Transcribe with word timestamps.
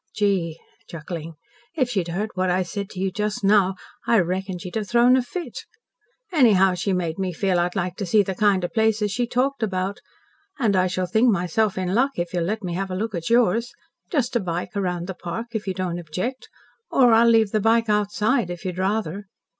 Gee!" 0.15 0.59
chuckling, 0.89 1.35
"if 1.77 1.87
she'd 1.91 2.07
heard 2.07 2.31
what 2.33 2.49
I 2.49 2.63
said 2.63 2.89
to 2.89 2.99
you 2.99 3.11
just 3.11 3.43
now, 3.43 3.75
I 4.07 4.17
reckon 4.17 4.57
she'd 4.57 4.73
have 4.73 4.89
thrown 4.89 5.15
a 5.15 5.21
fit. 5.21 5.59
Anyhow 6.33 6.73
she 6.73 6.91
made 6.91 7.19
me 7.19 7.31
feel 7.31 7.59
I'd 7.59 7.75
like 7.75 7.97
to 7.97 8.07
see 8.07 8.23
the 8.23 8.33
kind 8.33 8.63
of 8.63 8.73
places 8.73 9.11
she 9.11 9.27
talked 9.27 9.61
about. 9.61 10.01
And 10.57 10.75
I 10.75 10.87
shall 10.87 11.05
think 11.05 11.29
myself 11.29 11.77
in 11.77 11.93
luck 11.93 12.13
if 12.17 12.33
you'll 12.33 12.45
let 12.45 12.63
me 12.63 12.73
have 12.73 12.89
a 12.89 12.95
look 12.95 13.13
at 13.13 13.29
yours 13.29 13.71
just 14.09 14.35
a 14.35 14.39
bike 14.39 14.75
around 14.75 15.05
the 15.05 15.13
park, 15.13 15.49
if 15.51 15.67
you 15.67 15.75
don't 15.75 15.99
object 15.99 16.49
or 16.89 17.13
I'll 17.13 17.27
leave 17.29 17.51
the 17.51 17.61
bike 17.61 17.87
outside, 17.87 18.49
if 18.49 18.65
you'd 18.65 18.79
rather." 18.79 19.27